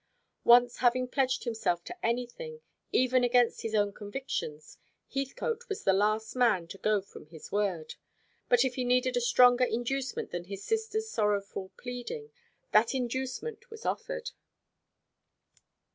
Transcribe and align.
Once 0.45 0.77
having 0.77 1.07
pledged 1.07 1.43
himself 1.43 1.83
to 1.83 1.95
anything, 2.03 2.61
even 2.91 3.23
against 3.23 3.61
his 3.61 3.75
own 3.75 3.93
convictions, 3.93 4.79
Heathcote 5.13 5.69
was 5.69 5.83
the 5.83 5.93
last 5.93 6.35
man 6.35 6.67
to 6.69 6.79
go 6.79 7.03
from 7.03 7.27
his 7.27 7.51
word; 7.51 7.93
but 8.49 8.65
if 8.65 8.73
he 8.73 8.83
needed 8.83 9.15
a 9.15 9.21
stronger 9.21 9.63
inducement 9.65 10.31
than 10.31 10.45
his 10.45 10.63
sister's 10.65 11.07
sorrowful 11.07 11.71
pleading, 11.77 12.31
that 12.71 12.95
inducement 12.95 13.69
was 13.69 13.85
offered. 13.85 14.31